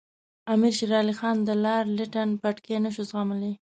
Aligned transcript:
امیر 0.53 0.73
شېر 0.77 0.91
علي 1.01 1.13
خان 1.19 1.37
د 1.43 1.49
لارډ 1.63 1.87
لیټن 1.97 2.29
پټکې 2.41 2.77
نه 2.83 2.89
شو 2.95 3.03
زغملای. 3.09 3.53